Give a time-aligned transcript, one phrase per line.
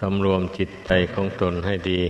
[0.00, 2.02] สำรวมจิตใจของตนให้ดี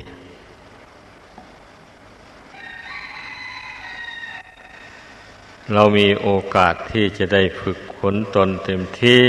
[5.75, 9.25] เรามีโอกาสที่จะได้ฝึกขนตนเต็มที่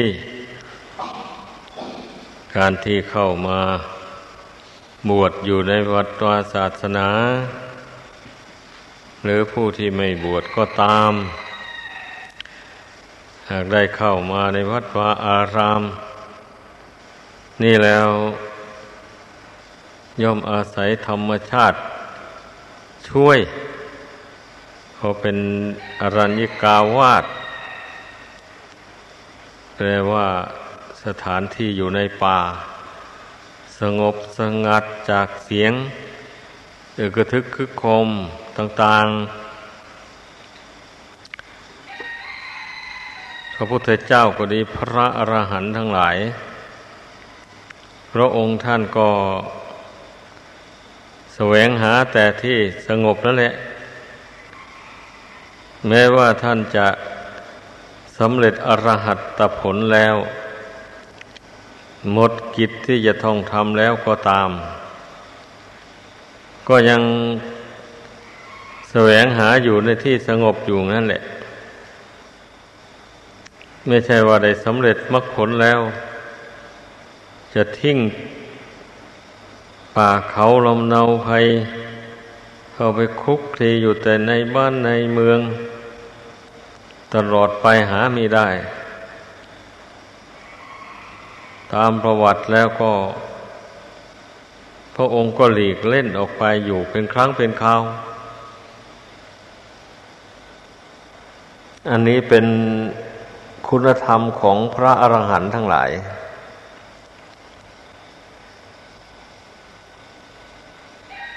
[2.55, 3.61] การที่เข้ามา
[5.09, 7.09] บวชอยู่ในวัดวาศาสนา
[9.23, 11.11] หรือผู้ที่ไม่บวชก็ตาม
[13.51, 15.83] หากได้เข้ามาในวัดวาอาราม
[17.63, 18.09] นี่แล้ว
[20.23, 21.77] ย่อมอาศัยธรรมชาติ
[23.09, 23.39] ช่วย
[24.95, 25.37] เขาเป็น
[26.01, 27.25] อรัญญิกาวาส
[29.75, 30.27] แปลว่า
[31.03, 32.39] สถานที่อยู่ในป่า
[33.79, 35.73] สงบสงัดจากเสียง
[36.95, 38.07] เอกทึกคึกคม
[38.57, 39.47] ต่าง ๆ
[43.53, 46.17] พระพุทธเจ้าก็ดีพระอรหันต์ทั้งหลาย
[48.11, 49.09] พระองค์ท่านก็
[51.39, 52.57] แสวงหาแต่ที่
[52.87, 53.53] สงบนั่นแหละ
[55.87, 56.87] แม้ว่าท่านจะ
[58.17, 60.15] สำเร็จอรหัตตผลแล้ว
[62.13, 64.49] หมดกิจที่จะท่องทำแล้วก็ตาม
[66.67, 67.01] ก็ยัง
[68.91, 71.21] แสวงหาอยู่ในที่สงบอยู่นั่นแหละ
[73.87, 75.79] ไม่ใช่ว่าได้สำเร็จมรรคผลแล้ว
[77.53, 77.97] จะทิ้ง
[80.01, 81.45] ป่าเขาลมเนาภัย
[82.73, 85.39] เข้าไปคุกคลีอยู่แต่ในบ้านในเมือง
[87.13, 88.47] ตลอดไปหาไม่ได้
[91.73, 92.91] ตามประวัติแล้วก็
[94.95, 97.81] พระองค์ก็หลีกเล่นออกไปอยู่เป็นครั้งเป็นคราว
[101.89, 102.45] อันนี้เป็น
[103.67, 105.91] คุณธรรมของพระอรหันต์ทั้งหลาย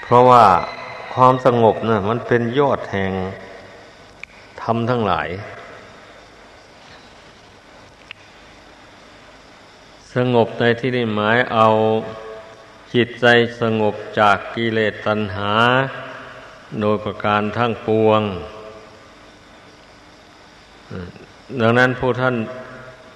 [0.13, 0.45] ราะว่า
[1.13, 3.11] ความสงบนะ่ะมันเป็นยอดแห่ง
[4.61, 5.29] ธรรมทั้งหลาย
[10.15, 11.67] สงบในที่นี้หมายเอา
[12.93, 13.25] จิตใจ
[13.61, 15.53] สงบจากกิเลสตัณหา
[16.81, 18.21] โดยประการทั้งปวง
[21.61, 22.35] ดังนั้นผู้ท่าน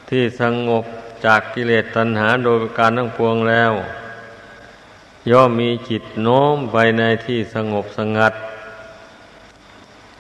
[0.09, 0.83] ที่สงบ
[1.25, 3.73] จากกิเลสตัณหา โดยประการทั้งปวงแล้ว
[5.31, 8.33] ย่อมมีจิตโน้มไปในที่สงบสงัด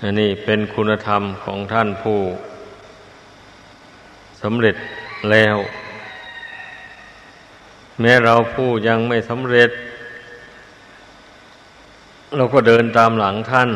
[0.01, 2.19] อันนี้เป็นคุณธรรมของท่านผู้
[4.41, 4.75] สำเร็จ
[5.31, 5.57] แล้ว
[8.01, 9.69] แม้เราผู้ยังไม่สำเร็จ
[12.35, 13.69] เราก็เดินตามหลังท่าน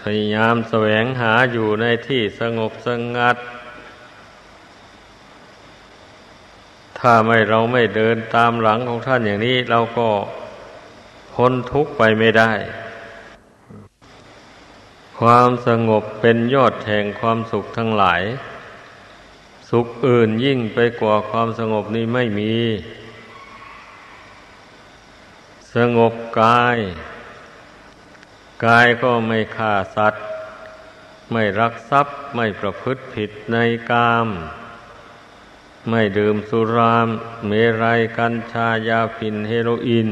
[0.00, 3.36] พยายามแสวงหาอยู่ในที่สงบสงัด
[7.00, 10.08] ถ้าไม่เราไม่เดินตามหลังของท่านอย่างนี้ เราก็
[11.34, 12.52] พ้นทุกข์ไปไม่ได้
[15.20, 18.22] ความสงบเป็นยอดแห่งความสุขทั้งหลาย
[19.70, 22.54] สุขอื่นยิ่งไปกว่าความสงบนี้ไม่มี
[25.74, 26.78] สงบกาย
[28.66, 30.24] กายก็ไม่ฆ่าสัตว์
[31.32, 33.56] ไม่รักทรัพย์ไม่ประพฤติผิดใน
[33.90, 34.28] กาม
[35.88, 37.08] ไม่ดื่มสุราม
[37.46, 37.52] เม
[37.82, 40.10] รัยกัญชายาฟินเฮโรอีน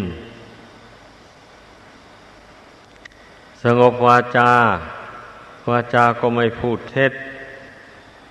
[3.63, 4.53] สงบวาจา
[5.69, 7.13] วาจาก็ไม่พูดเท็จ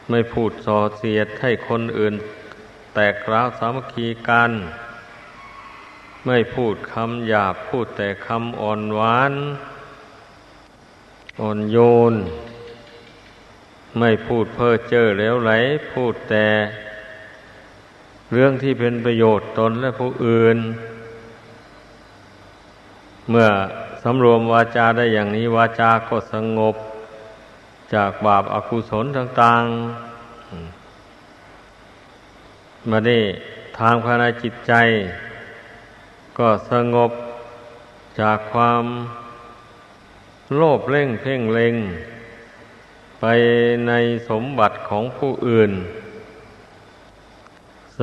[0.10, 2.16] ไม่พูดส่อเสียดให้คนอื่น
[2.94, 4.52] แตกร้าวสามัคคีกัน
[6.26, 9.34] ไม่พูดคำหยาบพูดแต่คำอ่อนหวาน
[11.42, 11.78] อ่อนโย
[12.12, 12.14] น
[14.00, 15.52] ไม่พูดเพ้อเจ้อแล้วไหล
[15.92, 16.48] พูดแต่
[18.34, 20.58] เรื่องที่เป็นประโยชน์ตนและผู้อื่น
[23.30, 23.48] เมื่อ
[24.04, 26.76] สำรวมวาจาได้อย่างนี้วาจาก็สงบ
[27.94, 33.18] จากบาปอากุศลต่างๆมาได้
[33.80, 34.74] ทางภายในจิตใจ
[36.38, 37.12] ก็สงบ
[38.22, 38.84] จากความ
[40.56, 41.76] โลภเร่งเพ่งเล็ง
[43.20, 43.26] ไป
[43.88, 43.94] ใน
[44.30, 45.72] สมบัติของผู้อื่น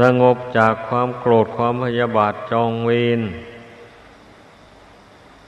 [0.00, 3.20] สงบจากความโกรธความพยาบาทจองเวร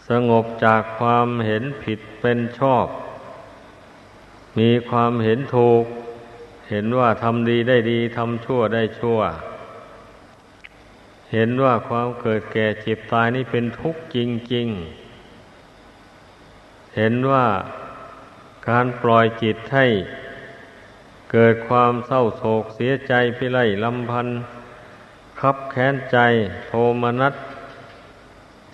[0.08, 2.86] สงบจากความเห็นผิดเป็นชอบ
[4.58, 5.84] มีความเห็นถูก
[6.70, 9.20] เห็นว่าทำดีได้ดีทำชั่วได้ชั่ว
[11.32, 14.16] เห็นว่าความเกิดแก่เจ็บตายนี่เป็นทุกข์จ
[14.54, 14.68] ริง
[16.22, 17.46] ๆ เห็นว่า
[18.68, 19.86] การปล่อยจิตให้
[21.32, 24.32] เกิดความเศร้าโศกเสียใจพิไรลำพันธ
[25.40, 26.18] คับแค้นใจ
[26.66, 27.34] โทมนัส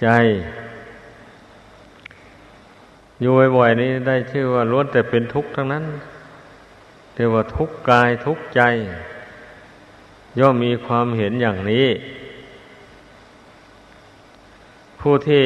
[0.02, 0.08] ใจ
[3.20, 5.84] อยู่บ่อยๆนี้ได้ชื่อว่าล้วนแต่เป็นทุกข์ทั้งนั้น
[7.14, 8.60] เรียกว่าทุกข์กายทุกข์ใจ
[10.38, 11.86] ย่อมมีความเห็นอย่างนี้
[15.00, 15.44] ผู้ที่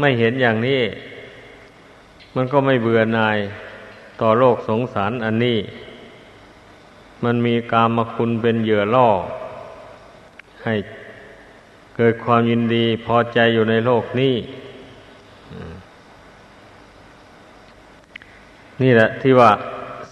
[0.00, 0.82] ไม่เห็นอย่างนี้
[2.34, 3.38] มันก็ไม่เบื่อหน่าย
[4.20, 5.58] ต่อโลกสงสารอันนี้
[7.24, 9.08] มันมีกามคุณเป็นเหยื่อล่อ
[10.64, 10.74] ให้
[11.96, 14.34] เกิดความยินดีพอใจอยู่ในโลกนี้
[18.82, 19.50] นี่แหละที่ว่า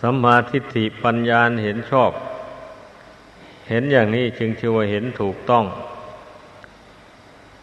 [0.01, 2.11] สัมมาทิฏฐิปัญญาเห็นชอบ
[3.69, 5.65] เห็นอย่างนี้จึงชื่อว่าเห็นถูกต้อง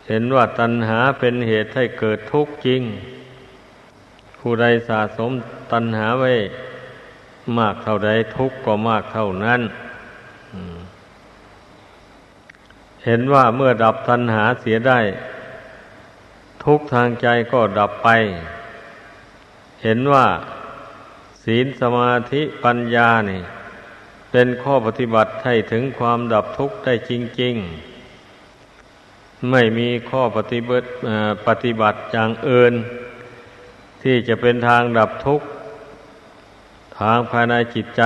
[0.07, 2.81] เห็นว่าตัณหาเป็นเหตุให้เกิดทุกข์จริง
[4.39, 5.31] ผู้ใดสะสม
[5.71, 6.31] ตัณหาไว้
[7.57, 9.61] มากเท่าใดทุกข์ก็มากเท่านั้น
[13.05, 14.99] เห็นว่าเมื่อดับตัณหาเสียได้
[16.63, 18.09] ทุกทางใจก็ดับไป
[19.83, 20.25] เห็นว่า
[21.43, 23.41] ศีลสมาธิปัญญานี่
[24.31, 27.11] เป็นข้อปฏิบัติให้ถึงความดับทุกข์ได้จ
[27.41, 27.55] ริง
[28.33, 30.87] ๆ ไม่มีข้อปฏิบัติ
[31.47, 32.73] ปฏิบัติอย่างอื่น
[34.01, 35.47] ที่จะเป็นทางดับทุกข์
[37.01, 38.01] ทางภายในจิตใจ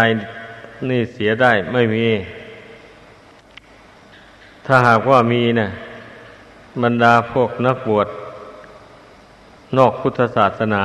[0.90, 2.08] นี่เสียได้ไม่มี
[4.66, 5.68] ถ้าหากว่ามีนะ
[6.84, 8.08] บรรดาพวกนักบวช
[9.78, 10.84] นอกพุทธศาสนา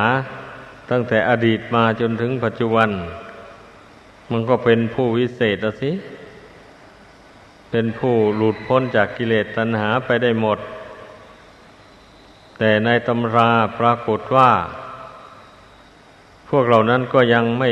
[0.90, 2.88] ตั้งแต่อดีตมาจนถึงปัจจุบัน
[4.30, 5.92] มันก็เป็นผู้วิเศษสิ
[7.70, 10.58] เป็นผู้หลุดพ้นจากกิเลสตัณหาไปได้หมด
[12.58, 14.50] แต่ในตำราปรากฏว่า
[16.50, 17.70] พวกเหล่านั้นก็ยังไม่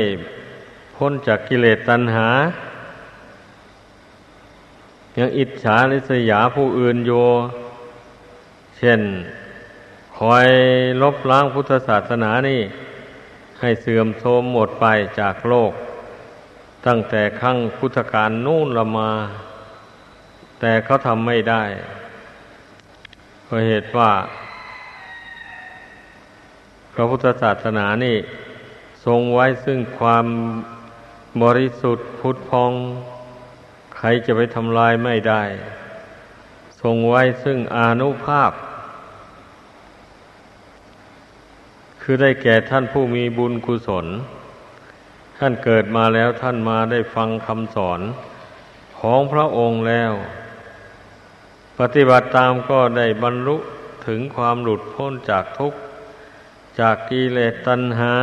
[0.95, 2.27] พ้นจากกิเลสตัณหา
[5.17, 7.11] ยังอิจฉาริษยาผู้อื่นโย
[8.77, 9.01] เช่น
[10.17, 10.47] คอย
[11.01, 12.61] ลบล้างพุทธศาสนานี่
[13.59, 14.85] ให้เสื่อมโทรมหมดไป
[15.19, 15.71] จากโลก
[16.87, 19.11] ตั้งแต่ขั้งพุทธกาลนู่นละมา
[20.59, 21.63] แต่เขาทำไม่ได้
[23.43, 24.11] เพราะเหตุว่า
[26.93, 28.17] พระพุทธศาสนานี่
[29.09, 30.25] ทรงไว้ซึ่งความ
[31.43, 32.73] บริสุทธิ์พุทธพอง
[33.95, 35.43] ใครจะไปทำลายไม่ได้
[36.81, 38.51] ทรงไว้ซึ่งอานุภาพ
[42.01, 44.05] คือได้แก่ท่านผู้มีบุญกุศล
[45.37, 48.01] ท่านเกิดมาแล้วท่านมาได้ฟังคำสอน
[48.99, 50.13] ของพระองค์แล้ว
[51.79, 53.57] ปฏิบัติตามก็ได้บรรลุ
[54.07, 55.79] ถึงความหลุดพ้นจากทุกข์
[56.79, 58.13] จากกิเลสตัณหา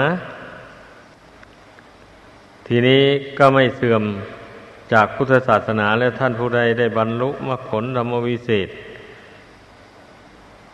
[2.67, 3.03] ทีนี้
[3.39, 4.03] ก็ไม่เสื่อม
[4.93, 8.69] จากพุทธศาสนาและท่านผู้ใดได้บรรลุมรรคผลธรรมวิเศษ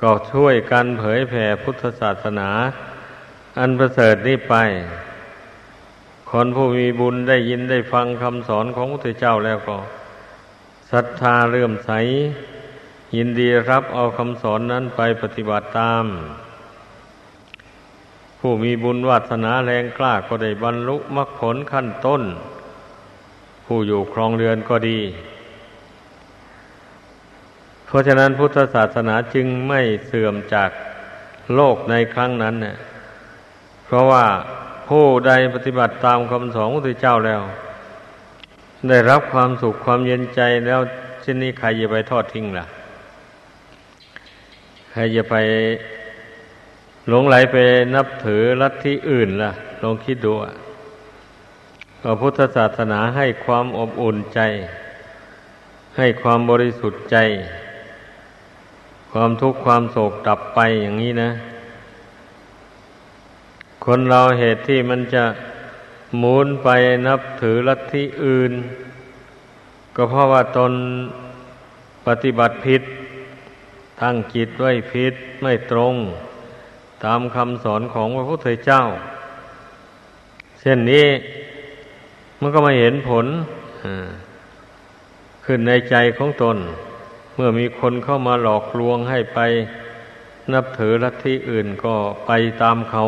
[0.02, 2.50] ก็ช่วยกันเผยแผ่พุทธศาสนา
[3.58, 4.54] อันประเสริฐนี้ไป
[6.30, 9.76] คนผู้มีบุญได้ยินได้ฟังคำสอนของพระเจ้าแล้วก็
[10.92, 11.90] ศรัทธาเลื่อมใส
[13.16, 16.04] ยินดีรับเอาคำสอนนั้นไปปฏิบัติตาม
[18.44, 22.22] ผู้มีบุญวาสนาแรงกล้าก็ได้บรรลุมรรคผลขั้นต้น
[23.64, 25.00] ผู้อยู่ครองเรือนก็ดี
[27.86, 30.70] เพราะฉะนั้นพุทธศาสนาจึงไม่เสื่อมจาก
[31.54, 32.76] โลกในครั้งนั้นเนี่ย
[33.84, 34.24] เพราะว่า
[34.88, 37.42] ผู้ใดปฏิบัติตามคำสอนของพระเจ้าแล้ว
[38.88, 40.80] ได้รับความสุขความเย็นใจแล้ว
[41.22, 42.66] เช่นนี้ใครจะไปทอดทิ้งล่ะ
[44.90, 45.34] ใครจะไป
[47.08, 47.56] หลงไหลไป
[47.94, 50.32] นับถือลัทธิอื่นล่ะ ลองคิดดู
[52.02, 54.40] พระพุทธศาสนาให้ความอบอุ่นใจ
[55.96, 57.16] ให้ความบริสุทธิ์ใจ
[59.12, 61.30] ความทุกข์ความโศกดับไปอย่างนี้นะ
[63.84, 65.24] คนเราเหตุที่มันจะ
[66.18, 66.68] หมุนไป
[67.06, 68.52] นับถือลัทธิอื่น
[69.96, 70.72] ก็เพราะว่าตน
[72.06, 72.82] ปฏิบัติผิด
[74.00, 75.94] ตั้งจิตไว้ผิดไม่ตรง
[77.04, 78.82] ตามคำสอนของพระพุทธเจ้า
[80.60, 81.06] เช่นนี้
[82.40, 83.26] มันก็มาเห็นผล
[85.44, 86.56] ขึ้นในใจของตน
[87.34, 89.38] เมื่อมีคนเข้ามาหลอกลวงให้ไป
[90.52, 91.94] นับถือลัทธิอื่นก็
[92.26, 92.30] ไป
[92.62, 93.04] ตามเขา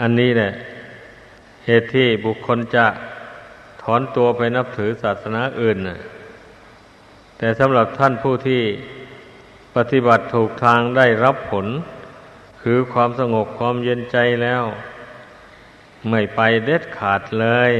[0.00, 0.50] อันนี้แหละ
[1.66, 2.86] เหตุที่บุคคลจะ
[3.82, 5.98] ถอนตัวไปนับถือศาสนาอื่นนะ
[7.38, 8.62] แต่สำหรับท่านผู้ที่
[9.76, 11.66] ปฏิบัติถูกทางได้รับผล
[12.62, 14.64] คือความสงบความเย็นใจแล้ว
[16.10, 17.72] ไม่ไปเด็ดขาดเลย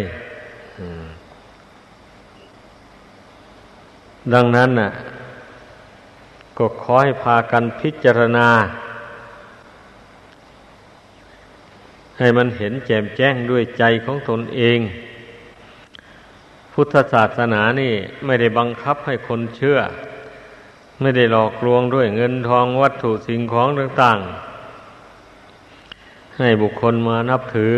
[4.32, 4.90] ดังนั้นน่ะ
[6.58, 8.48] ก็ขอให้พากันพิจารณา
[12.18, 14.78] ให้มันเห็นแจ่มแจ้งด้วยใจของตนเอง
[16.72, 19.78] พุทธศาสนานี่ไม่ได้บังคับให้คนเชื่อ
[21.00, 27.76] ไม่ได้หลอกลวงด้วยเงินทองวัตถุสิ่งของต่างๆ ให้บุคคลมานับถือ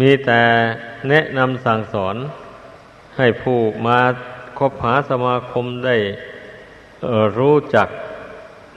[0.00, 0.42] มีแต่
[1.08, 2.16] แนะนำสั่งสอน
[3.16, 4.00] ให้ผู้มา
[4.58, 5.96] คบหาสมาคมได้
[7.38, 7.88] รู้จัก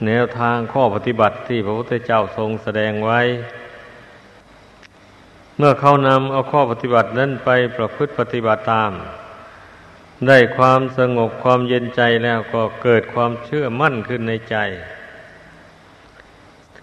[0.06, 3.20] แนวทางข้อปฏิบัติที่พระพุทธเจ้าทรงแสดงไว้
[5.58, 8.92] เมื่อเขานำเอาข้อปฏิบัตินั้นไปประพฤติปฏิบัติตาม
[10.26, 14.56] ได้ความสงบความเย็นใจแล้วก็เกิดความเชื่อมั่นขึ้นในใจ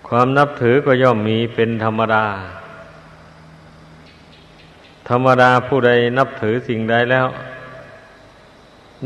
[0.08, 2.26] ความนับถือก็ย่อมมีเป็นธรรมดา
[5.10, 7.28] ธรรมดาผู้ใดนับถือสิ่งใดแล้ว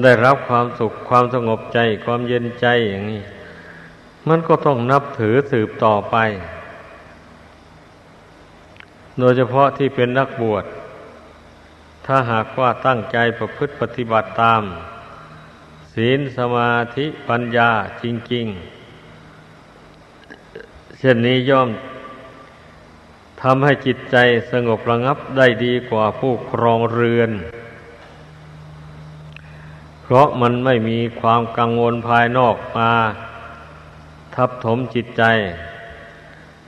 [0.04, 3.24] ได้รับความสุขความสงบใจ ความเย็นใจอย่างนี้
[4.28, 6.16] มันก็ต้องนับถือสืบต่อไป
[9.20, 10.66] โดยเฉพาะที่เป็นนักบวช
[12.10, 14.64] ถ้าหากว่าตั้งใจประพฤติปฏิบัติตาม
[15.94, 17.70] ศีลสมาธิปัญญา
[18.04, 18.46] จริง
[19.74, 21.70] ๆ เช่นนี้ย่อม
[23.42, 24.16] ทำให้จิตใจ
[24.52, 27.32] สงบระงับได้ดีกว่าผู้ครองเรือน
[30.04, 32.92] เพราะมันไม่มีความกังวลภายนอกมา
[34.36, 35.24] ทับถมจิตใจ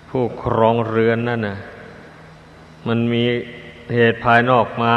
[0.09, 1.57] ผู้ครองเรือนนั่นนะ
[2.87, 3.25] มันมี
[3.93, 4.95] เหตุภายนอกมา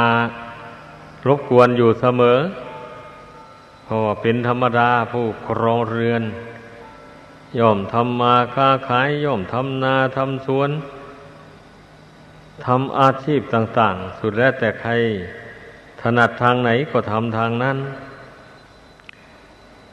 [1.27, 2.39] รบกวนอยู่เสมอ
[3.85, 6.23] เพราะว่าเป็นธรรมดาผู้ครองเรือน
[7.59, 10.71] ย่อมทำมาค้าขาย ย่อมทำนาทำสวน
[12.67, 14.91] ทำอาชีพต่าง ๆ สุดแล้วแต่ใคร
[16.01, 17.79] ถนัดทางไหนก็ทำทางนั้น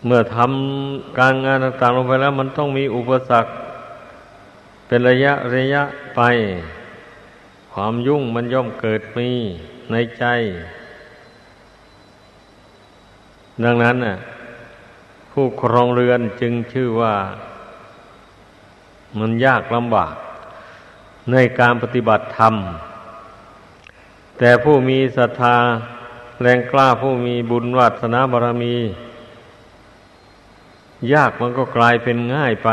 [0.05, 3.51] เมื่อทำการงานต่างๆลงไปแล้ว มันต้องมีอุปสรรค
[4.87, 5.83] เป็นระยะระยะ
[6.15, 6.21] ไป
[7.81, 9.29] ความยุ่งมันย่อมเกิดมี
[9.91, 10.25] ในใจ
[13.63, 14.15] ดังนั้นน่ะ
[15.31, 17.15] ผู้ครองเรือนจึงชื่อว่า
[19.19, 20.13] มันยากลำบาก
[21.31, 22.55] ในการปฏิบัติธรรม
[24.37, 25.57] แต่ผู้มีศรัทธา
[26.41, 28.75] แรงกล้าผู้มีบุญวัสนาบารมี
[31.13, 32.69] ยากมันก็กลายเป็นง่ายไป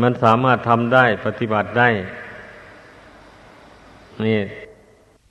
[0.00, 1.90] มันสามารถทำได้ปฏิบัติได้
[4.26, 4.38] นี่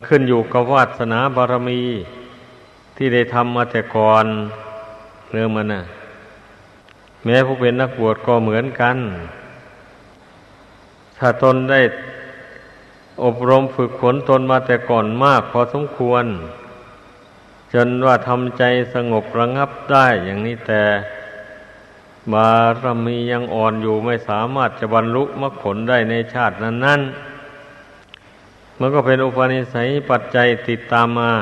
[0.07, 1.81] ขึ้นอยู่กับวาสนาบารมี
[2.95, 4.25] ที่ได้ทำมาแต่ก่อน
[5.31, 5.83] เรื่องมันนะ่ะ
[7.23, 8.97] แม้ผู้เป็นนักบวชก็เหมือนกัน
[11.17, 11.81] ถ้าตนได้
[13.23, 16.25] อบรมฝึกฝนตนมาแต่ก่อนมากพอสมควร
[17.73, 18.63] จนว่าทำใจ
[18.93, 20.83] สงบระงับได้อย่างนี้แต่
[22.33, 22.49] บา
[22.83, 27.01] รมียังอ่อนอยู่ไม่สามารถจะบรรลุมรรคผลได้ในชาตินั้นนั้น
[28.79, 31.33] มันก็เป็นอุปนิสัยปัจจัยติดตามมา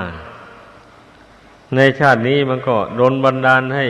[1.76, 3.86] ในชาตินี้มันก็โดนบันดาลให้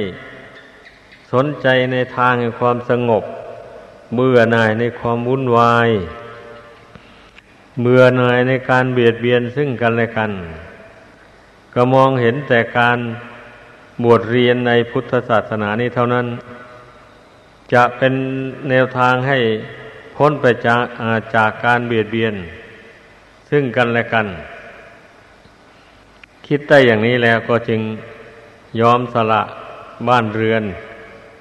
[1.34, 3.24] สนใจในทางแห่งความสงบ
[4.16, 5.90] เบื่อหน่ายในความวุ่นวาย
[7.82, 10.32] เบื่อหน่ายในการเบียดเบียนซึ่งกันและกัน
[11.74, 12.98] ก็มองเห็นแต่การ
[14.04, 16.26] บวชเรียนในพุทธศาสนานี้เท่านั้น
[17.74, 18.14] จะเป็น
[18.70, 19.38] แนวทางให้
[20.16, 20.82] พ้นไปจาก
[21.36, 22.34] จากการเบียดเบียน
[23.50, 24.28] ซึ่งกันและกัน
[26.48, 27.82] คิดได้อย่างนี้แล้วก็จึง
[28.80, 29.42] ยอมสละ
[30.08, 30.64] บ้านเรือน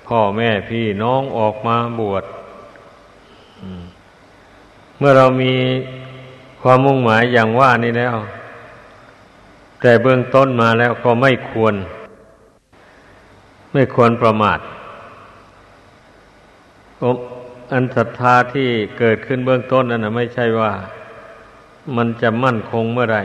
[0.06, 2.24] พ่อแม่พี่น้องออกมาบวช
[4.98, 5.54] เมื่อเรามี
[6.60, 8.16] ความมุ่งหมายอย่างว่านี้แล้ว
[9.80, 11.74] แต่เบื้องต้นมาแล้วก็ไม่ควร
[13.72, 14.58] ไม่ควรประมาท
[17.72, 18.68] อันศรัทธาที่
[18.98, 20.72] เกิดขึ้นเบื้องต้นนั่นไม่ใช่ว่า
[21.96, 23.18] มันจะมั่นคงเมื่อไร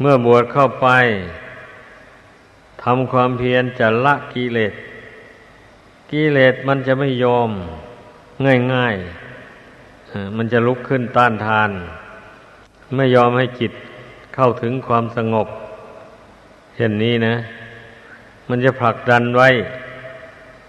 [0.00, 0.88] เมื่อบวชเข้าไป
[2.82, 4.74] ทำความเพียรจะละกิเลส
[6.10, 7.50] กิเลสมันจะไม่ยอม
[8.72, 11.70] ง่ายๆ มันจะลุกขึ้นต้านทาน
[12.96, 13.72] ไม่ยอมให้จิต
[14.34, 15.48] เข้าถึงความสงบ
[16.74, 17.34] เช่นนี้นะ
[18.48, 19.48] มันจะผลักดันไว้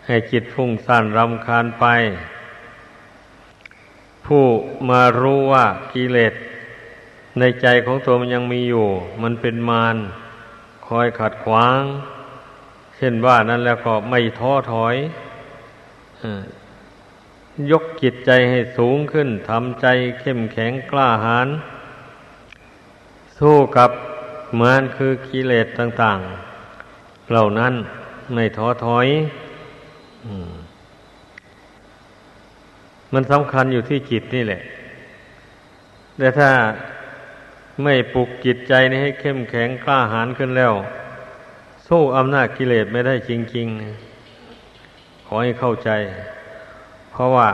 [0.06, 1.86] ให้จิตฟุ้งซ่านรำคาญไป
[4.26, 4.46] ผู้
[4.90, 6.34] มารู้ว่ากิเลส
[7.40, 8.88] ในใจของตัวมันยังมีอยู่
[9.24, 9.98] มันเป็นมาร
[10.88, 11.82] คอยขัดขวาง
[12.96, 14.96] เช่นว่านั้นแล้วก็ไม่ท้อถอย
[17.72, 19.88] ยกจิตใจให้สูงขึ้นทำใจ
[20.20, 21.48] เข้มแข็งกล้าหาญ
[23.38, 23.92] สู้กับ
[24.60, 26.20] มานคือกิเลสต่าง
[26.76, 27.74] ๆ เหล่านั้น
[28.34, 29.08] ไม่ท้อถอย
[30.28, 30.65] มั
[33.16, 34.62] มันสำคัญอยู่ที่จิตนี่แหละ
[36.18, 36.50] แต่ถ้า
[37.84, 40.74] ไม่ปลุกจิตใจนี้ให้เข้มแข็งกล้าหาญขึ้นแล้ว
[41.88, 45.90] สู้อำนาจกิเลสไม่ได้จริงๆ ขอให้เข้าใจ
[47.12, 47.50] เพราะว่า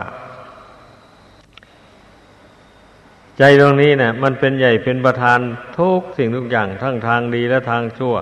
[3.38, 5.39] ใจตรงนี้เนะ่ยมันเป็นใหญ่เป็นประธาน
[5.80, 8.15] ทุกสิ่งทุกอย่างทั้งทางดีและทางชั่ว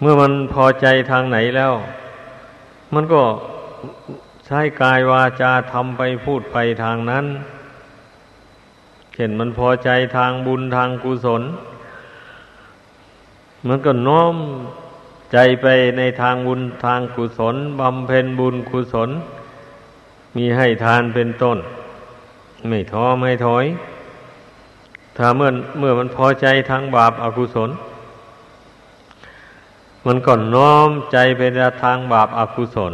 [0.00, 1.72] เมื่อมันพอใจทางไหนแล้ว
[2.94, 3.22] มันก็
[4.52, 7.26] ช้กายวาจาทำไปพูดไปทางนั้น
[9.16, 11.42] เห็นมันพอใจทางบุญทางกุศล
[13.66, 14.34] มันก็น้อม
[15.32, 15.66] ใจไป
[15.98, 19.10] ในทางบุญทางกุศลบำเพ็ญบุญกุศล
[20.36, 21.58] มีให้ทานเป็นต้น
[22.68, 23.64] ไม่ท้อไม่ถอย
[25.16, 27.70] ถ้าเมื่อเมื่อมันพอใจทางบาปอากุศล
[30.06, 32.92] มันก็น้อมใจไปในทางบาปอากุศล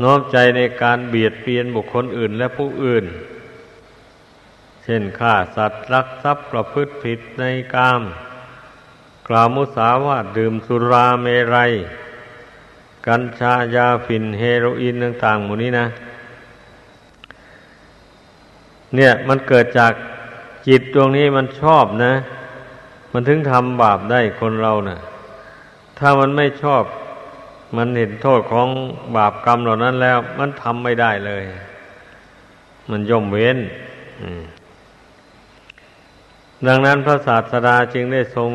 [0.00, 3.04] น้อมใจในการเบียดเบียนบุคคลอื่นและผู้อื่น
[4.84, 7.44] เช่นฆ่าสัตว์รักทรัพย์ประพฤติผิดใน
[7.74, 8.02] กาม
[9.28, 11.72] กล่าวมุสาวาทดื่มสุราเมรัย
[13.06, 15.86] กัญชายาฝิ่นเฮโรอีนต่างๆหมู่นี้นะ
[18.94, 19.92] เนี่ยมันเกิดจาก
[20.66, 22.12] จิตดวงนี้มันชอบนะ
[23.12, 24.98] มันถึงทำบาปได้คนเรานะ่ะ
[25.98, 26.82] ถ้ามันไม่ชอบ
[27.76, 28.68] มันเห็นโทษของ
[29.16, 31.44] บาปกรรมเหล่านั้นแล้ว มันทำไม่ได้เลย
[32.90, 33.58] มันย่อมเว้น
[36.66, 38.50] ดังนั้นพระศาสดาจึงได้ทรง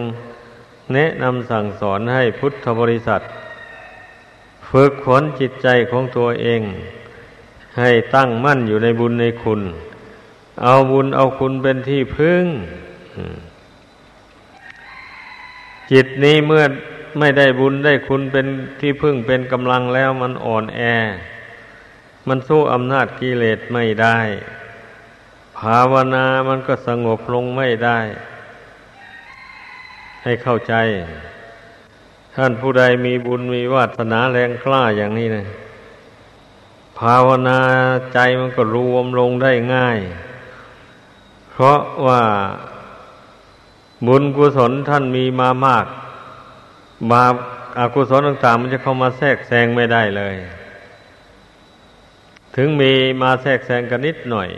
[0.93, 3.21] แนะนำสั่งสอนให้พุทธบริษัท
[4.69, 6.62] ฝึกฝนจิตใจของตัวเอง
[7.79, 9.62] ให้ตั้งมั่นอยู่ในบุญในคุณ
[10.63, 12.45] เอาบุญเอาคุณเป็นที่พึ่ง
[15.91, 16.63] จิตนี้เมื่อ
[17.20, 18.46] ไม่ได้บุญได้คุณเป็น
[18.80, 20.82] ที่พึ่งเป็นกำลังแล้วมันอ่อนแอ
[22.28, 24.17] มันสู้อำนาจกิเลสไม่ได้
[25.58, 28.00] ภาวนามันก็สงบลงไม่ได้
[30.24, 30.74] ให้เข้าใจ
[32.36, 35.46] ท่านผู้ใดมีบุญมีวาสนาแรงกล้าอย่างนี้นะ
[37.00, 37.60] ภาวนา
[38.13, 40.00] ใจมันก็รวมลงได้ง่าย
[41.52, 42.22] เพราะว่า
[44.08, 45.86] บุญกุศลท่านมีมามาก
[47.12, 47.33] บาป
[47.79, 50.36] อากุศลต่างๆ มันจะเข้ามาแทรกแซงไม่ได้เลย
[52.55, 54.49] ถึงมีมาแทรกแซงกันนิดหน่อย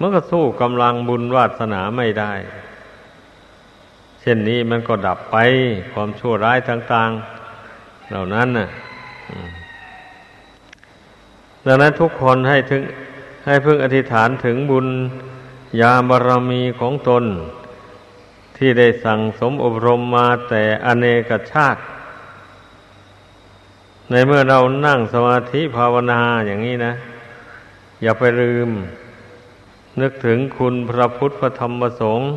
[0.00, 2.32] มันก็สู้กำลังบุญวาสนาไม่ได้
[4.20, 5.36] เช่นนี้มันก็ดับไป
[5.92, 7.10] ความชั่วร้ายต่าง
[7.60, 8.68] ๆ เหล่านั้นน่ะ
[11.66, 12.82] ดังนั้นทุกคนให้ถึง
[13.46, 14.86] ให้พึ่งอธิษฐานถึงบุญ
[15.80, 17.24] ญาบารมีของตน
[18.62, 21.80] ที่ได้สั่งสมอบรมมาแต่อเนกชาติ
[24.10, 26.92] ในเมื่อเรานั่งสมาธิภาวนาอย่างนี้นะ
[28.02, 28.70] อย่าไปลืม
[30.00, 32.28] นึกถึงคุณพระพุทธพระธรรมพระสงฆ์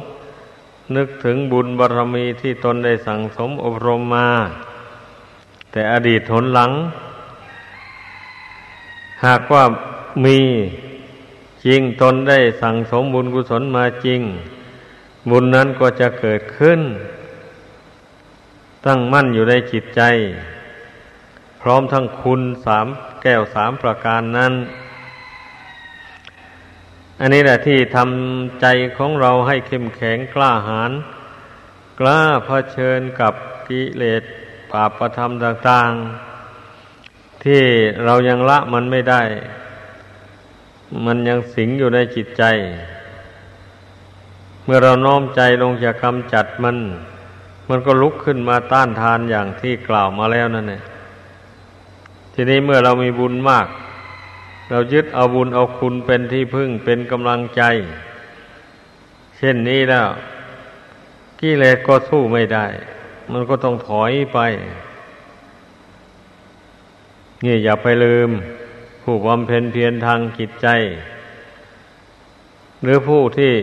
[0.95, 4.29] นึกถึงบุญบารรมีที่ตนได้สั่งสมอบรมมา
[5.71, 6.71] แต่อดีตทนหลัง
[9.25, 9.63] หากว่า
[10.25, 10.39] มี
[11.65, 14.21] จริงตนได้สั่งสมบุญกุศลมาจริง
[15.29, 16.79] บุญนั้นก็จะเกิดขึ้น
[18.85, 20.01] ตั้งมั่นอยู่ในจิตใจ
[21.61, 22.87] พร้อมทั้งคุณสาม
[23.21, 24.53] แก้วสามประการนั้น
[27.19, 28.65] อันนี้แหละที่ทำใจ
[28.97, 30.91] ของเราให้เข้มแข็งกล้าหาญ
[31.99, 33.33] กล้าเผชิญกับ
[33.67, 34.23] กิเลส
[34.71, 35.91] ปาประธรรมต่าง
[36.67, 37.63] ๆ ที่
[38.05, 39.21] เรายังละมันไม่ได้
[41.05, 42.43] มันยังสิงอยู่ในจิตใจ
[44.65, 46.77] เมื่อเราน้อมใจลงจะกำจัดมัน
[47.69, 50.81] มันก็ลุกขึ้นมาต้านทานอย่างที่กล่าวมาแล้วนั่นเอง
[52.33, 53.67] ทีนี้เมื่อเรามีบุญมาก
[54.69, 57.61] เรายึดเอาบุญเอาคุณเป็นที่พึ่งเป็นกำลังใจ
[59.37, 60.07] เช่นนี้แล้ว
[61.39, 62.65] กิเลสก็สู้ไม่ได้
[63.31, 64.39] มันก็ต้องถอยไป
[67.45, 68.29] นี่อย่าไปลืม
[69.03, 70.67] ผู้บำเพ็ญเพียรทางจิตใจ
[72.83, 73.53] หรือผู้ที่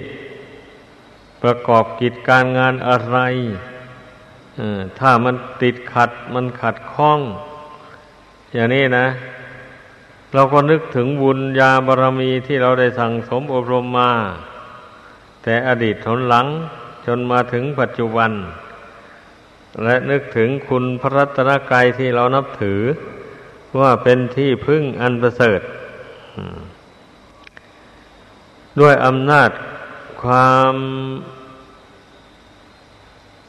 [1.42, 3.18] ประกอบกิจการงานอะไร
[4.98, 7.20] ถ้ามันติดขัดมันขัดข้อง
[8.52, 9.06] อย่างนี้นะ
[10.34, 14.12] เราก็นึกถึงบุญญาบารมีที่เราได้สั่งสมอบรมมา
[15.42, 16.46] แต่อดีตทนหลัง
[17.06, 18.30] จนมาถึงปัจจุบัน
[19.82, 22.80] และนึกถึงคุณพระรัตนกายที่เรานับถือ
[23.80, 25.60] ว่าเป็นที่พึ่งอันประเสริฐ
[28.80, 29.50] ด้วยอำนาจ
[30.22, 30.74] ความ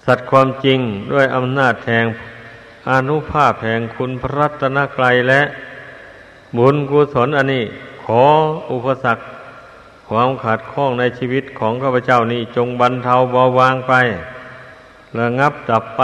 [0.05, 0.79] สัตว์ความจริง
[1.12, 2.05] ด้วยอำนาจแห่ง
[2.91, 5.41] อนุภาพแห่งคุณพระรัตนกรัยและ
[6.57, 7.63] บุญกุศลอันนี้
[8.03, 8.23] ขอ
[8.71, 9.23] อุปสรรค
[10.09, 13.93] ความขาดข้องในชีวิตของข้าพเจ้านี้จงบรรเทาเบาบางไป
[15.19, 16.03] ระงับดับไป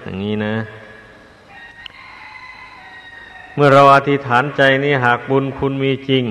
[0.00, 0.54] อย่างนี้นะ
[3.54, 6.24] เมื่อเราอธิษฐานใจนี้หากบุญคุณมีจริง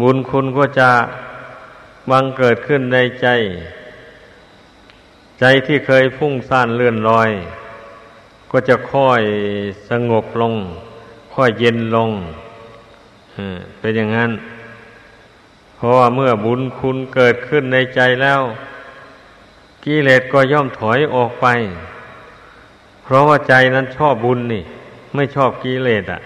[0.00, 0.90] บุญคุณก็จะ
[2.10, 3.28] บังเกิดขึ้นในใจ
[5.40, 7.30] ใจที่เคยฟุ้งซ่านเลื่อนลอย
[8.50, 9.22] ก็จะค่อย
[9.90, 10.54] สงบลง
[11.34, 12.10] ค่อยเย็นลง
[13.78, 14.32] เป็นอย่างนั้น
[15.76, 18.40] เพราะว่าเมื่อบุญคุณเกิดขึ้นในใจแล้ว
[19.84, 21.46] กิเลสก็ย่อมถอยออกไป
[23.02, 24.62] เพราะว่าใจนั้นชอบบุญนี่
[25.14, 26.20] ไม่ชอบกิเลสอะ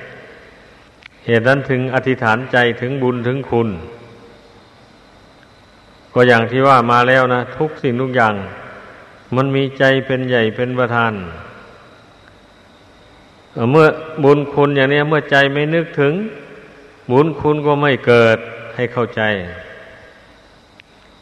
[1.26, 3.68] เหตุนั้นถึงอธิษฐานใจถึงบุญถึงคุณ
[6.18, 8.34] ก็อย่างที่ว่ามาแล้วนะ ทุกสิ่งทุกอย่าง
[9.36, 11.12] มันมีใจเป็นใหญ่เป็นประธาน
[13.70, 13.86] เมื่อ
[14.24, 16.14] บุญคุณอย่างนี้เมื่อใจไม่นึกถึง
[17.10, 18.38] บุญคุณก็ไม่เกิด
[18.74, 19.22] ให้เข้าใจ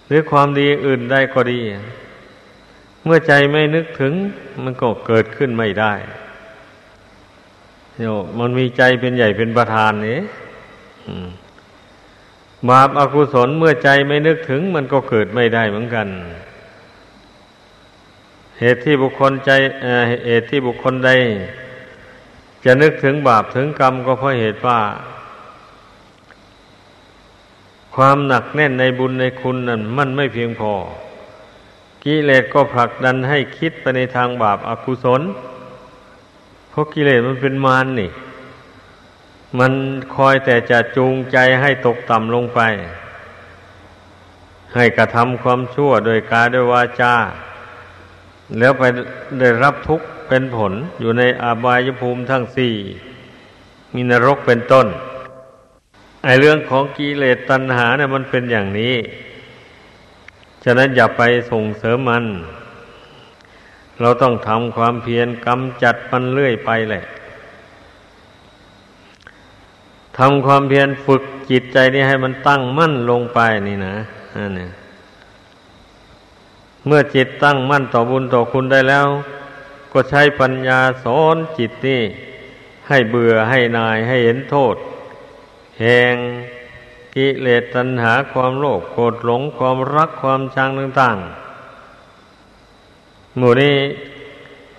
[0.06, 1.60] หรือความดีอื่นได้ก็ดี
[3.04, 4.12] เมื่อใจไม่นึกถึง
[4.62, 5.92] มันก็เกิดขึ้นไม่ได้
[7.98, 8.04] โย
[8.38, 10.20] มันมีใจเป็นใหญ่เป็นประธานนี่
[12.70, 16.08] บาปอากุศลเมื่อใจไม่นึกถึงมันก็เกิดไม่ได้เหมือนกัน
[18.60, 19.50] เหตุที่บุคคลใจ
[20.28, 21.10] เหตุที่บุคคลใด
[22.64, 24.80] จะนึกถึงบาปถึงกรรมก็เพราะเหตุว่า
[27.94, 30.72] ความหนักแน่นในบุญในคุณนั้นมันไม่เพียงพอ
[32.04, 35.22] กิเลสก็ผลักดันให้คิดไปในทางบาปอากุศล
[36.70, 38.10] เพราะกิเลสมันเป็นมารนนี่
[39.58, 39.72] มัน
[40.14, 42.60] คอยแต่จะจูงใจให้ตกต่ำลงไป
[44.74, 47.14] ให้กระทำความชั่วโดยกายด้วยวาจา
[48.58, 48.82] แล้วไป
[49.40, 52.74] ได้รับทุกข์เป็นผลอยู่ในอาบายภูมิทั้งสี่
[53.94, 54.86] มีนรกเป็นต้น
[56.24, 58.94] ไอเรื่องของกิเลสตัณหาเนี่ยมันเป็นอย่างนี้
[60.64, 62.24] ฉะนั้นอย่าไปส่งเสริมมัน
[64.00, 67.04] เราต้องทำความเพียรกำจัดมันเรื่อยไปแหละ
[70.18, 73.94] ทำความเพียรฝึกจิตใจนี้ให้มันตั้งมั่นลงไปนี่นะ
[74.36, 74.72] นั่นเนี่ย
[76.86, 79.06] เมื่อจิตตั้งมั่นต่อบุญต่อคุณได้แล้ว
[79.92, 82.02] ก็ใช้ปัญญาสอนจิตนี่
[82.88, 84.76] ให้เบื่อให้นายให้เห็นโทษ
[85.80, 86.14] แห่ง
[87.14, 93.76] กิเลสตัณหาความโลภโกรธหลงความรักความชังต่างๆ หมู่นี้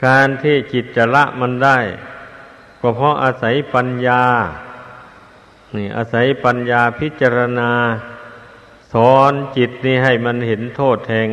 [0.05, 1.77] การที่จิตจะละมันได้
[2.79, 4.23] ก็เพราะอาศัยปัญญา
[5.77, 7.71] นี่อาศัยปัญญาพิจารณา
[8.93, 11.29] สอนจิตนี่ให้มันเห็นโทษแห่ง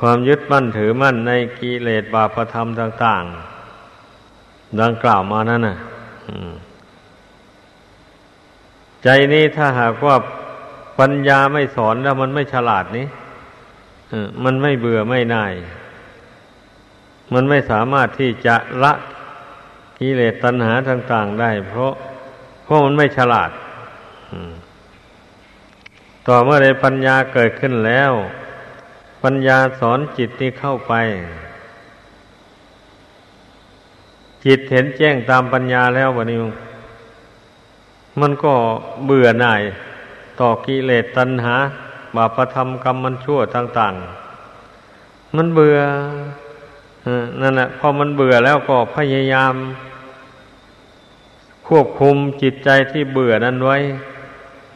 [0.00, 3.24] ความยึดมั่นถือมั่นในกิเลสบาปธรรมต่าง
[4.02, 5.76] ๆ ดังกล่าวมานั่นน่ะ
[9.02, 10.16] ใจนี้ถ้าหากว่า
[11.00, 13.06] ปัญญาไม่สอนแล้วมันไม่ฉลาดนี้
[14.44, 15.54] มันไม่เบื่อไม่น่าย
[17.34, 18.92] มันไม่สามารถที่จะละ
[20.00, 21.92] กิเลสตัณหาต่าง ๆ ได้ เพราะ
[22.66, 23.50] เพราะมันไม่ฉลาด
[26.26, 28.12] ต่อเมื่อใดปัญญาเกิดขึ้นแล้ว
[29.22, 30.92] ปัญญาสอนจิตนี้เข้าไป
[34.44, 36.38] จิตเห็นแจ้งตามปัญญาแล้ววันนี้
[38.20, 38.54] มันก็
[39.06, 39.62] เบื่อหน่าย
[40.40, 41.54] ต่อกิเลสตัณหา
[42.16, 43.94] บาปธรรมกรรมมันชั่วต่าง
[44.66, 45.78] ๆ มันเบื่อ
[47.40, 49.54] นั่นแหละพอมันเบื่อแล้วก็พยายาม
[51.66, 53.78] ควบคุมจิตใจที่เบื่อนั้นไว้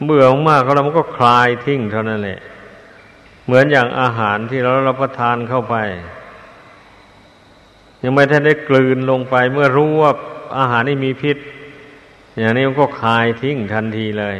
[0.05, 2.39] เบื่อมากแล้วมันก็คลายทิ้งเท่านั้นแหละ
[3.45, 5.75] เหมือนอย่างอาหารที่เรารับประทานเข้าไป
[8.03, 10.11] ยังไม่ทันได้กลืนลงไป เมื่อรู้ว่า
[10.59, 11.37] อาหารนี้มีพิษ
[12.37, 14.37] อย่างนี้มันก็คลายทิ้งทันทีเลย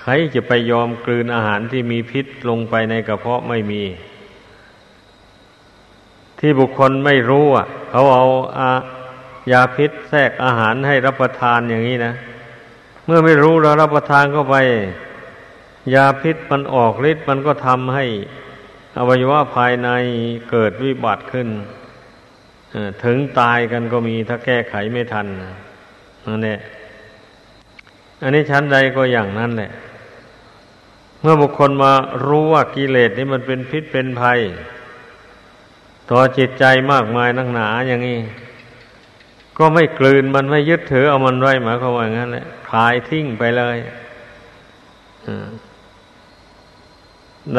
[0.00, 3.82] ใครจะไปยอมกลืนอาหารที่มีพิษลงไปในกระเพาะไม่มี
[6.38, 8.26] ที่บุคคลไม่รู้อะ เขาเอา
[8.58, 8.68] อา
[9.52, 12.12] ยาพิษแทรกอาหารให้รับประทานอย่างนี้นะ
[13.04, 14.56] เมื่อไม่รู้แล้วรับประทานเข้าไป
[15.94, 18.04] ยาพิษมันออกฤทธิ์มันก็ทำให้
[18.98, 19.88] อวัยวะภายใน
[20.50, 21.48] เกิดวิบัติขึ้น
[23.04, 25.26] ถึงตายกันก็มีถ้าแก้ไขไม่ทัน
[26.26, 26.58] นั่นแหละ
[28.22, 29.70] อันนี้ชั้นใดก็อย่างนั้นแหละ
[31.20, 31.92] เมื่อบุคคลมา
[32.26, 34.38] รู้ว่ากิเลสนี่มันเป็นพิษเป็นภัย
[36.10, 38.18] ต่อจิตใจมากมายนักหนาอย่างนี้
[39.58, 43.78] ก็ไม่กลืนมันไม่ยึดถือเอามันไว้หมายความว่าอย่างนั้นแหละคลายทิ้งไปเลย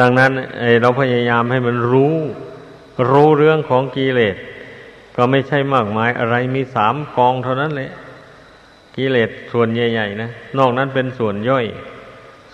[0.00, 0.32] ดังนั้น
[0.82, 2.16] เราพยายามให้มันรู้
[3.10, 4.36] รู้เรื่องของกิเลส
[5.16, 7.90] ก็ไม่ใช่มากมายอะไรมีสามกองเท่านั้นเลย
[8.96, 11.66] กิเลสส่วนใหญ่ๆนะนอกนั้นเป็นส่วนย่อย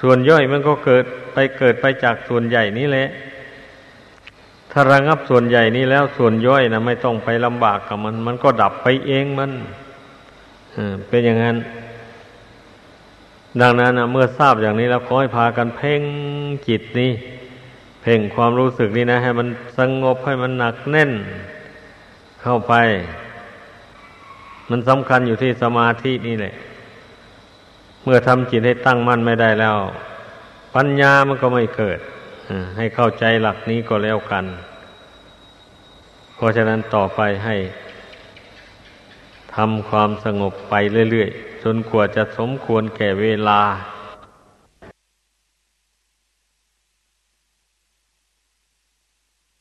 [0.01, 3.09] ส่วนย่อยมันก็เกิดไปเกิดไปจากส่วนใหญ่นี้แหละ
[4.77, 9.51] ถ้าระงับส่วนใหญ่นี้แล้วส่วนย่อยนะไม่ต้องไปลำบากกับมัน มันก็ดับไปเองมัน
[11.09, 11.57] เป็นอย่างนั้น
[13.61, 16.03] ดังนั้นนะเมื่อทราบอย่างนี้แล้วขอให้พากันเพ่ง
[16.69, 17.11] จิตนี้
[18.03, 21.11] เพ่งความรู้สึกนี้นะ ให้มันสงบให้มันหนักแน่น
[22.43, 22.75] เข้าไป
[24.71, 26.55] มันสำคัญอยู่ที่สมาธินี่แหละ
[28.05, 29.77] เมื่อทำจิตให้ตั้งมั่นไม่ได้แล้ว
[30.75, 31.99] ปัญญามันก็ไม่เกิด
[32.77, 34.45] ให้เข้าใจหลักนี้ก็แล้วกัน
[36.35, 37.57] เพราะฉะนั้นต่อไปให้
[39.55, 40.75] ทำความสงบไป
[41.11, 43.61] เรื่อยๆ จนกว่าจะสมควรแก่เวลา